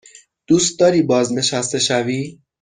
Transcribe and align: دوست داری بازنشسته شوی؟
دوست 0.47 0.79
داری 0.79 1.01
بازنشسته 1.01 1.79
شوی؟ 1.79 2.39